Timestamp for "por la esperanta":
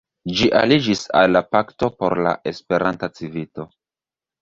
2.01-3.15